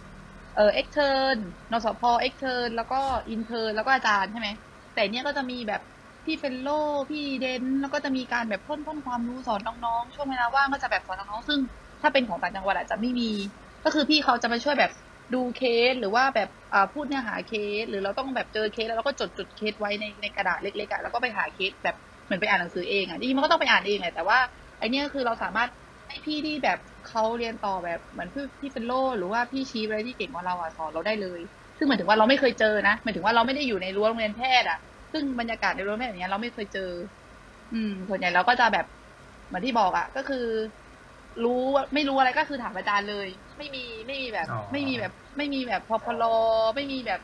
[0.53, 1.37] เออ extern
[1.71, 2.97] นสพ extern แล้วก็
[3.31, 4.49] intern แล้วก็อาจารย์ใช่ไหม
[4.93, 5.81] แต่เนี้ยก็จะมีแบบ
[6.25, 6.67] พี่ fellow
[7.11, 11.61] พี่ dent แล้วก็จะมีการแบบพ่นพ่นความรู้สอนน้องๆช่วงเวลาว่างก็จะแบบสอนน้องๆซึ่ง
[12.01, 13.25] ถ้าเป็นของต่างจังหวัดอาจจะไม่มี
[13.85, 14.91] ก็คือพี่เขาจะมาช่วยแบบ
[15.33, 15.61] ดูเค
[15.91, 16.49] สหรือว่าแบบ
[16.93, 24.39] พูดเนื้อหาเคส หรือเราต้องแบบเจอเคสแล้วเราก็จดจดเคสไว้ในในกระดาษเล็กๆอะแล้วก็ไปหาเคสแบบเหมือนไปอ่านหนังสือเองอะจริงมันก็ต้องไปอ่านเองแหละแต่ว่า
[24.79, 25.71] ไอเนี้ยคือเราสามารถ
[26.09, 31.41] ให้พี่ที่แบบเขาเรียนต่อแบบเหมือนพี่พี่ fellow หรือว่าพี่ chief อะไรที่เก่งกว่าเราอะสอนเราได้เลย
[31.79, 34.79] ซึ่งหมายถึงว่าเราไม่เคยเจอนะหมายถึงว่าเราไม่ได้อยู่ในรั้วโรงเรียนแพทย์อะ
[35.13, 36.91] ซึ่งบรรยากาศในรั้วแพทย์อย่างเงี้ยเราไม่เคยเจอ
[37.73, 38.87] อืมส่วนใหญ่เราก็จะแบบ
[39.47, 40.39] เหมือนที่บอกอะก็คือ
[41.45, 41.63] รู้
[41.95, 46.35] ไม่รู้อะไรก็คือถามอาจารย์เลย ไม่มีไม่มีแบบอ๋อไม่มีแบบ ไม่มีแบบพอพลอ
[46.77, 47.21] ไม่มีแบบ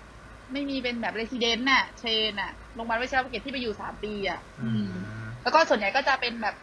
[0.53, 4.85] ไม่มีเป็นแบบเรสซิเดนต์น่ะเชนน่ะโรงพยาบาลวชิระภูเก็ตที่ไปอยู่สามปีอะอือืม
[5.21, 6.55] มแล้วก็ส่วนใหญ่ก็จะเป็นแบบ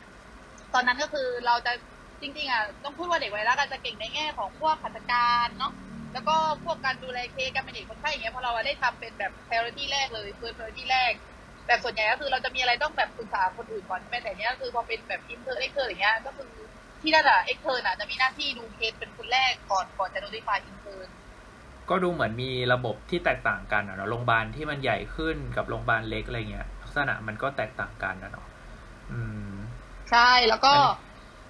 [0.73, 1.73] ตอนนั้นก็คือเราจะ
[2.21, 5.73] จริงๆอะต้องพูดว่าเด็กวัยรักอาจจะเก่งในแง่ของพวกขัตการเนาะ
[6.13, 11.11] แล้วก็พวกการดูแลเคสการเป็นเด็กคนไข้อย่างเงี้ยพอเราได้ทำเป็นแบบ priority แรกเลย first priority แรก
[11.67, 16.51] แบบส่วนใหญ่ก็คือเราจะมีอะไรต้องแบบปรึกษาคนอื่นก่อนใช่ไหมแต่เนี้ยคือพอเป็นแบบอินเทอร์เอ็กเทอร์อย่างเงี้ยก็คือ
[17.07, 21.07] ที่นั่นอะ extern น่ะจะมีหน้าที่ดูเคสเป็นคนแรกก่อนก่อนจะ notify intern
[21.89, 28.47] ก็ดูเหมือนมีระบบที่แตกต่างกันอะเนาะโรงพยาบาลที่มันใหญ่ขึ้นกับโรงพยาบาลเล็กอะไรเงี้ยลักษณะมันก็แตกต่างกันนะเนาะ
[29.11, 29.51] อืม
[30.09, 30.91] ใช่แล้วก็อันนี้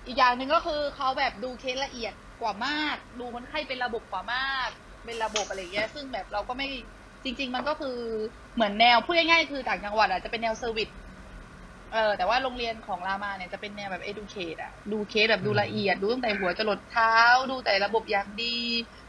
[0.05, 4.69] อีกอย่างหนึ่งก็คือเขาแบบดูเคสละเอียดกว่ามาก ดูคนไข้เป็นระบบกว่ามาก
[5.05, 6.67] เป็นระบบอะไรอย่างเงี้ยซึ่งแบบเราก็ไม่
[7.23, 7.97] จริง ๆ มันก็คือ
[8.55, 10.89] เหมือนแนวพูดง่ายๆคือต่างจังหวัดอะจะเป็นแนว service
[11.93, 17.17] เออแต่ว่าโรงเรียนของรามาเนี่ยจะเป็นแนวแบบ educate อะดูเคสแบบดูละเอียด ดูตั้งแต่หัวจรดเท้า
[17.51, 18.57] ดูแต่ละระบบอย่างดี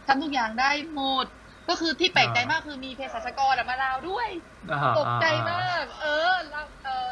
[0.07, 1.27] ทำทุกอย่างได้หมด
[1.69, 4.29] ก็คือที่แปลกใจมากคือมีเภสัชกรอะมาลาวด้วย
[4.73, 7.09] อ่าตกใจอ่มาก เออเราเออ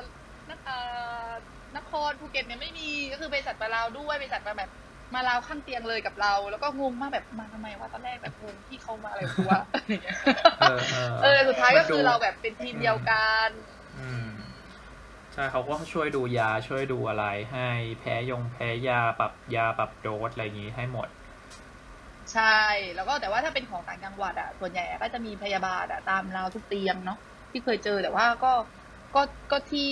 [0.48, 0.70] นเอ
[1.26, 1.28] อ
[1.76, 4.70] นครภูเก็ตเนี่ยไม่มีก็คือเภสัชมา round ด้วยเภสัชมาแบบ
[5.14, 10.16] มา round ข้างเตียงเลยกับเรา แล้วก็งงมากแบบมาทำไมวะตอนแรกแบบงงที่เขามาอะไรกูวะอะไรอย่างเงี้ย
[10.60, 13.75] เออเออเออสุดท้ายก็คือมันดูเราแบบเป็นทีมเดียวกันอืม
[15.36, 17.68] ใช่เขาก็ช่วยดูยาช่วยดูอะไรให้
[17.98, 21.08] แพ้ยงแพ้ยาปรับยาปรับโดสอะไรอย่างงี้ให้หมด
[22.32, 22.42] ใช่
[22.94, 27.18] แล้วก็แต่ว่าถ้าเป็นของต่างจังหวัดอะส่วนใหญ่อะก็จะมีพยาบาลอะตามราวทุกเตียงเนาะ
[27.50, 28.52] ที่เคยเจอแต่ว่าก็
[29.14, 29.90] ก็ก็ที่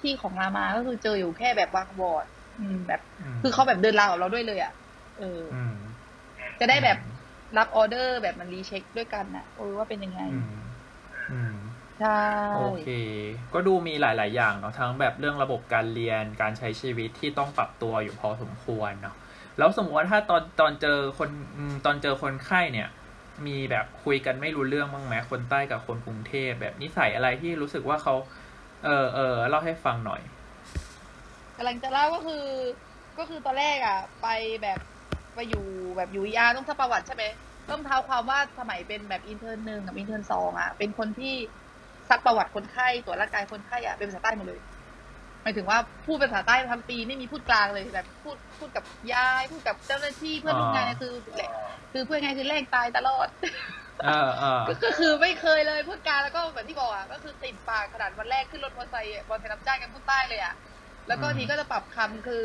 [0.00, 2.26] ที่ของรามาก็คือเจออยู่แค่แบบ round ward
[2.58, 4.72] อืมแบบอืมคือเขาแบบเดินราวกับเราด้วยเลยอะ
[5.18, 5.74] เอออืม
[6.60, 6.98] จะได้แบบ
[7.58, 10.50] รับออเดอร์แบบมัน recheck ด้วยกันน่ะเออว่าเป็นยังไง อืม
[11.30, 11.54] อืม
[11.98, 12.08] ใช่
[12.54, 12.86] โอเค
[13.54, 19.16] ก็ดูมีหลาย ๆ อย่างเนาะทั้งแบบเรื่องระบบการเรียนการใช้ชีวิตที่ต้องปรับตัวอยู่พอสมควรเนาะ
[19.58, 22.88] แล้วสมมติว่าถ้าตอนตอนเจอคนอืมตอนเจอคนไข้เนี่ย
[23.46, 28.14] มีแบบคุยกันไม่รู้เรื่องบ้างไหมคนใต้กับคนกรุงเทพแบบนิสัยอะไรที่รู้สึกว่าเขา
[28.84, 30.20] เออเออเล่าให้ฟังหน่อย
[31.56, 32.44] กำลังจะเล่าก็คือ
[33.18, 34.26] ก็คือตอนแรกอะ ไป
[34.62, 34.78] แบบ
[35.34, 35.64] ไปอยู่
[35.96, 37.24] แบบอยู่อาต้องทักประวัติใช่ไหม
[37.70, 41.34] ต้องเท้าความว่าสมัยเป็นแบบ intern หนึ่งกับ intern สองอะเป็นคนที่
[42.10, 44.60] ซักประวัติคนไข้ตรวจร่างกายคนไข้อะเป็นภาษาใต้หมดเลย
[45.42, 51.50] หมายถึงว่าพูดเป็นภาษาใต้ทั้งปีไม่มีพูดกลางเลยแบบพูดพูดกับยาย พูดกับเจ้าหน้าที่เพื่อนร่วมงานเนี่ยคือแหละ
[51.92, 53.28] คือเพื่อนไงคือแหลงใต้ตลอด
[54.02, 60.54] เออเออก็ก็คือไม่เคยเลยพูดกลางแล้วก็เหมือนที่บอกอะก็คือติดปากขนาดวันแรกขึ้นรถมอเตอร์ไซค์อะมอเตอร์ไซค์รับจ้างกันพูดใต้เลยอะ
[61.08, 62.42] แล้วก็อืมทีก็จะปรับคำคือ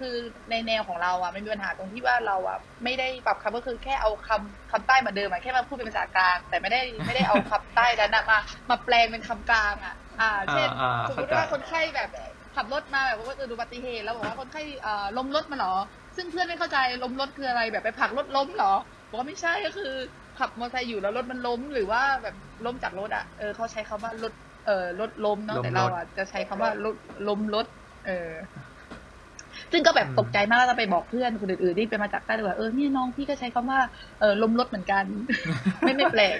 [0.00, 0.14] คือ
[0.50, 8.38] ในแนวของเราอะมันมีปัญหาตรงที่ว่าเราอะไม่ได้ปรับคำก็คือแค่เอาคำคำใต้เหมาเดิมอะแค่มาพูดเป็นภาษากลาง แต่ไม่ได้ไม่ได้เอาคำใต้นั้นอะมา
[8.70, 12.10] มาแปลงเป็นคำกลางอะ อ่า เช่นอ่าอ่าสมมติเข้าใจว่าคนไข้แบบ
[12.56, 15.74] ขับรถมาแบบว่าเกิดอุบัติเหตุแล้วบอกว่าคนไข้เอ่อล้มรถมาเหรอ
[16.16, 18.74] ซึ่งเพื่อนไม่เข้าใจล้มรถคืออะไรแบบไปผลักรถล้มเหรอ
[19.08, 19.92] บอกว่าไม่ใช่ก็คือ
[20.38, 22.34] ขับมอเตอร์ไซค์อยู่แล้วรถมันล้ม หรือว่าแบบ
[22.66, 24.32] ล้มจากรถอะเออเขาใช้คำว่ารถ
[24.66, 26.94] เออรถล้มเนาะล้มแต่เรารถอะจะใช้คำว่ารถ
[27.28, 27.66] ล้มรถ
[28.06, 28.30] เออ
[29.72, 33.80] ซึ่งก็แบบอืมตกใจมากแล้วจะไปบอกเพื่อนคนอื่นๆที่เป็นมาจากใต้ด้วยว่าเออเนี่ยน้องพี่ก็ใช้คำว่า
[34.20, 35.04] เออล้มรถเหมือนกัน
[35.80, 36.36] ไม่ไม่แปลก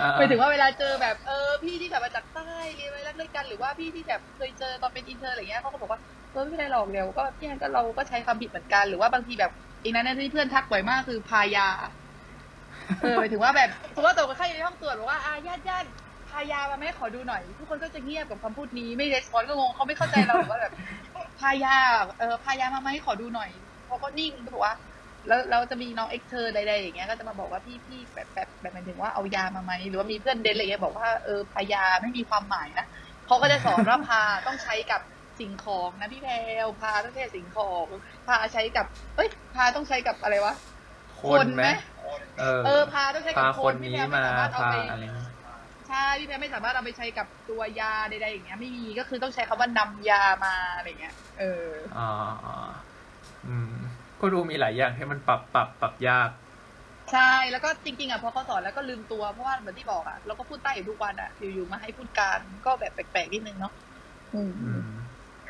[0.00, 6.00] อ่าหมายถึงว่าเวลาเจอแบบเออพี่ที่แบบมาจากใต้เรียนไว้รักด้วยกันหรือว่าพี่ที่แบบเคยเจอตอนเป็นอินเทอร์อะไรเงี้ยเขาก็บอกว่า
[6.32, 11.68] เออไม่เป็นไรหรอกเดี๋ยวก็พี่แอนก็เราก็ใช้คำผิดเหมือนกันหรือว่าบางทีแบบอีกนั้นที่เพื่อนทักบ่อยมากคือพายา
[13.00, 20.72] เออหมายถึงว่าแบบสมมติว่าตัวคนไข้อยู่ในห้องตรวจบอกว่าอาญาติญาติพายามาไหมขอดูหน่อย ทุกคนก็จะเงียบกับคำพูดนี้ไม่ respond ก็งงเขาไม่เข้าใจเราหรือว่าแบบ
[21.40, 21.76] พายา
[22.18, 23.50] เออพายามาไหมขอดูหน่อย
[23.86, 24.74] เขาก็นิ่งก็บอกว่า
[25.28, 32.86] แล้วเราจะมีน้อง extern ใดๆอย่างเงี้ยก็จะมาบอกว่าพี่พี่แบบแบบแบบหมายถึงว่าเอายามาไหมหรือว่ามีเพื่อนเดนอะไรเงี้ยบอกว่าเออพายาไม่มีความหมายนะ
[33.26, 35.00] เขาก็จะสอนว่าพาต้องใช้กับ
[35.40, 37.86] สิ่งของนะพี่แพรวพาต้องใช้กับสิ่งของ
[38.26, 40.54] พาใช้กับเอ้ยพาต้องใช้กับอะไรวะ
[41.22, 41.66] คนไหม
[42.38, 45.27] เออเออพาต้องใช้กัพาบคคนนพี่นี้แพรไม่มาสามารถเอาพาไปอะไรเงี้ย
[45.88, 52.10] ใช่พี่แพรไม่สามารถเอาไปใช้กับตัวยาใดๆอย่างเงี้ยไม่มีก็คือต้องใช้คำว่านำยามาอะไรเงี้ย เอออ่า
[52.44, 52.70] อ่า
[53.48, 53.72] อืม
[54.20, 56.30] ก็ดูมีหลายอย่างให้มันปรับปรับปรับยาก
[57.12, 63.72] ใช่แล้วก็จริงๆอะพอเขาสอนแล้วก็ลืมตัวเพราะว่าเหมือนที่บอกอะเราก็พูดใต้อยู่ทุกวันอะอยู่ๆมาให้พูดกลารก็แบบแปลกๆนิดนึงเนาะ
[64.34, 64.82] อืมอืม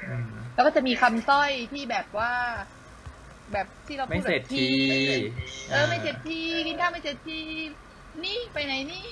[0.09, 2.33] อืมแล้วก็จะมีคำสร้อยที่แบบว่า
[3.53, 4.67] แบบที่เราไม่พูดเสร็จแบบที
[5.71, 7.41] เออไม่เสร็จทีกินข้าวไม่เสร็จที
[8.25, 9.07] นี่ไปไหนนี่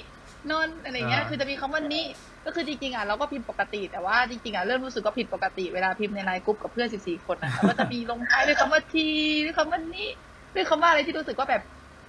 [0.50, 2.04] นอนอะไรเงี้ยคือจะมีคำว่านี่
[2.46, 9.08] ก็คือจริงๆอะเราก็พิมพ์ปกติ แต่ว่าจริงๆอะเริ่มรู้สึกว่าผิดปกติเวลาพิมพ์ในไลน์กรุ๊ปกับเพื่อน14คนอะก็จะมีลงท้ายด้วยคำว่าที
[9.44, 10.08] ด้วยคำว่านี่
[10.54, 11.62] ด้วยคำว่าอะไรที่รู้สึกว่าแบบ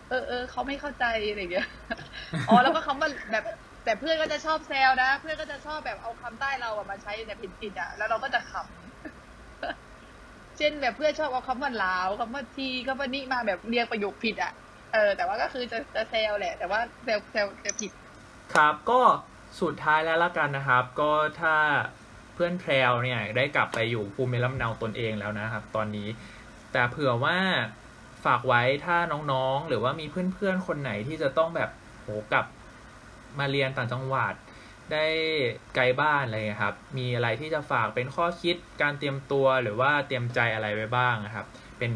[0.10, 1.67] เออเออเขาไม่เข้าใจอะไรอย่างเงี้ย
[2.47, 3.43] อ๋อแล้วก็คำว่าแบบ
[3.86, 14.52] แต่เพื่อนก็จะชอบแซวนะ เพื่อนก็จะชอบแบบเอาคำใต้เราอะมาใช้แบบผิดๆอะแล้วเราก็จะขำเช่นแบบเพื่อนชอบเอาคำว่าลาวคำว่าทีคำว่านี้มาแบบเรียงประโยคผิดอะ
[14.93, 17.91] เออแต่ว่าก็คือจะจะแซวแหละ แต่ว่าแซวแซวจะผิด
[18.56, 19.02] ครับก็
[19.62, 21.56] สุดท้ายแล้วละกันนะครับ ก็ถ้า
[22.34, 26.08] เพื่อนแพรวเนี่ยได้กลับไปอยู่ภูมิลำเนาตนเองแล้วนะครับ ตอนนี้
[26.72, 27.38] แต่เผื่อว่า
[28.26, 28.98] ฝากไว้ถ้า
[29.32, 31.70] น้องๆ หรือว่ามีเพื่อนๆคนไหนที่จะต้องแบบ
[32.02, 32.46] โหกลับ
[33.40, 34.34] มาเรียนต่างจังหวัด
[34.92, 35.06] ได้
[35.76, 41.46] ไกลบ้านอะไรครับ มีอะไรที่จะฝากเป็นข้อคิดการเตรียมตัวหรือว่าเตรียมใจอะไรไว้บ้างนะครับ
[41.80, 41.92] เป็น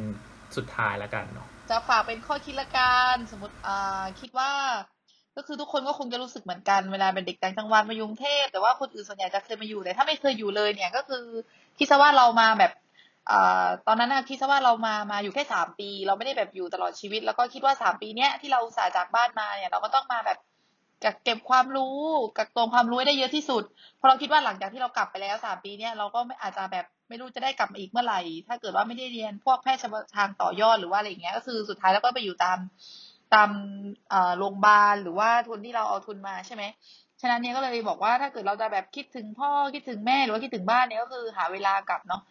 [0.55, 4.51] สุดท้ายแล้วกันเนาะจะฝากเป็นข้อคิดละกันสมมติอ่าคิดว่า
[5.37, 11.23] ก็คือทุกคนก็คงจะรู้สึกเหมือนกันเวลาเป็นเด็กต่างจังหวัดมายุงเทพแต่ว่าคนอื่นส่วนใหญ่จะเคยมาอยู่แต่ถ้าไม่เคยอยู่เลยเนี่ยก็คือ
[11.77, 12.71] คิดซะว่าเรามาแบบ
[13.31, 13.33] อ
[13.87, 20.37] ตอนนั้นนะคิดซะว่าเรามามาอยู่แค่สามปี เราไม่ได้แบบอยู่ตลอดชีวิต แล้วก็คิดว่าสามปีเนี้ยที่เราสาจากบ้านมาเนี่ย เราก็ต้องมาแบบ
[21.03, 21.97] กักเก็บความรู้
[22.37, 23.63] กักตรงความรู้ได้เยอะที่สุด
[23.97, 29.81] เพราะเราคิดว่าหลังจากที่เรากลับไปแล้วสามปีเนี่ยเราก็ไม่อาจจะแบบไม่รู้จะได้กลับมาอีกเมื่อไหร่ ถ้าเกิดว่าไม่ได้เรียนพวกแพทย์
[30.17, 32.57] ทางต่อยอดหรือว่าอะไรอย่างเงี้ยก็คือสุดท้ายแล้วก็ไปอยู่ตาม
[33.33, 33.49] ตาม
[34.37, 36.63] โรงพยาบาลหรือว่าทุนที่เราเอาทุนมาใช่ไหม
[37.21, 42.21] ฉะนั้นเนี่ยก็เลยบอกว่าถ้าเกิดเราจะแบบคิดถึงพ่อคิดถึงแม่หรือว่าคิดถึงบ้านเนี่ยก็คือหาเวลากลับเนาะ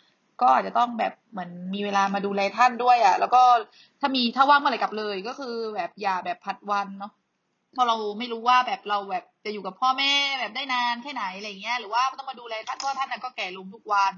[0.40, 3.42] ก็อาจจะต้องแบบเหมือนมีเวลามาดูแลท่านด้วยอะ แล้วก็
[4.00, 7.12] ถ้ามีถ้าว่างเมื่อไหร่กลับเลยก็คือแบบอย่าแบบผัดวันเนาะ
[7.72, 14.14] เพอเราไม่รู้ว่าแบบเราแบบจะอยู่กับพ่อแม่แบบได้นานแค่ไหนอะไรเงี้ยหรือว่าต้องมาดูแลท่านเพราะท่านก็แก่ลงทุกวัน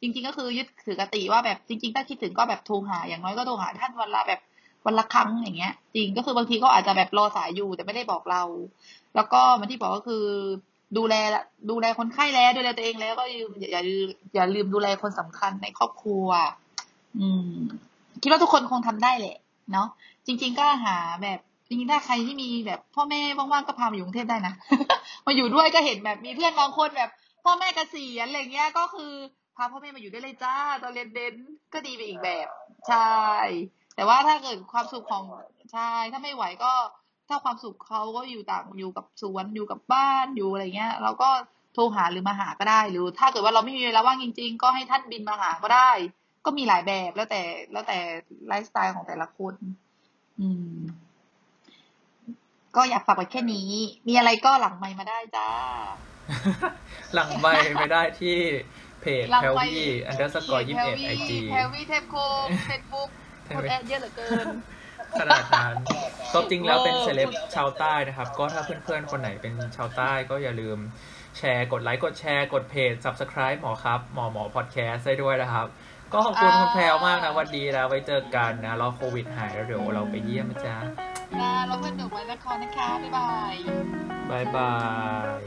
[0.00, 4.40] จริง ๆ ก็คือยึดถือกติว่าแบบจริง ๆ ถ้าคิดถึงก็แบบโทรหาอย่างน้อยก็โทรหาท่านวันละแบบ
[4.86, 8.42] วันละครั้งอย่างเงี้ย จริงก็คือบางทีก็อาจจะแบบรอสายอยู่แต่ไม่ได้บอกเรา
[9.16, 10.24] แล้วก็มันที่บอกก็คือ
[10.96, 11.14] ดูแล
[11.70, 13.24] ดูแลคนไข้แล้วดูแลตัวเองแล้วก็
[13.72, 16.26] อย่าลืมอย่าลืมดูแลคนสำคัญในครอบครัว
[17.20, 17.50] อืม
[18.22, 19.36] คิดว่าทุกคนคงทำได้แหละ
[19.72, 19.88] เนาะ
[20.26, 24.54] จริง ๆ ก็หาแบบจริงๆถ้าใครที่มีแบบพ่อแม่ว่างๆก็พามาอยู่กรุงเทพได้นะ
[25.26, 27.10] มาอยู่ด้วยก็เห็นแบบมีเพื่อนบางคนแบบ
[27.44, 29.12] พ่อแม่เกษียณอะไรเงี้ยก็คือ
[29.56, 31.34] พาพ่อแม่มาอยู่ได้เลยจ้าตอนเรียนเดน
[31.72, 32.48] ก็ดีไปอีกแบบ
[32.88, 33.16] ใช่
[33.96, 35.24] แต่ว่าถ้าเกิดความสุขของ
[35.72, 36.72] ใช่ถ้าไม่ไหวก็
[37.28, 41.28] ถ้าความสุขเขาก็อยู่ต่างอยู่กับสวนอยู่กับบ้านอยู่อะไรเงี้ย เราก็
[41.74, 45.90] โทรหาหรือมาหาก็ได้ หรือถ้าเกิดว่าเราไม่มีเวลาว่างจริง ๆ ก็ให้ท่านบินมาหาก็ได้
[46.44, 47.98] ก็มีหลายแบบแล้วแต่แล้วแต่
[48.46, 49.54] ไลฟ์สไตล์ของแต่ละคน
[50.40, 50.76] อืม
[52.76, 53.70] ก็อยากฝากไว้แค่นี้
[54.08, 55.48] มีอะไรก็หลังไมค์มาได้จ้า
[57.14, 57.46] หลังไม
[57.78, 58.36] ค์มาได้ที่
[59.00, 62.14] เพจแพรวี่ underscore ยี่สิบเอ็ด IG แพรวี่เทปโค
[62.66, 63.10] เฟซบุ๊ก
[63.56, 64.46] คน add เยอะเหลือเกิน
[65.20, 65.76] ขนาดนั้น
[66.34, 70.78] ก็จริงแล้วเป็นเซเลบชาวใต้นะครับ ก็ถ้าเพื่อนๆ คนไหนเป็นชาวใต้ก็อย่าลืม
[71.38, 75.66] แชร์กดไลค์กดแชร์กดเพจ subscribe หมอครับ หมอหมอพอดแคสต์ได้ด้วยนะครับ
[76.12, 80.76] ก็ขอบคุณคุณแพรวมากนะวันดีแล้วไว้เจอกันนะรอโควิดหายแล้วเดี๋ยวเราไปเยี่ยมจ้า
[81.40, 83.54] นะเราเพื่อนหนูไว้ละครนะคะ บ๊ายบาย
[84.30, 84.74] บ๊ายบา
[85.38, 85.40] ย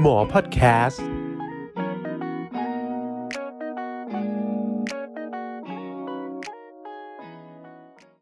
[0.00, 1.04] หมอพอดแคสต์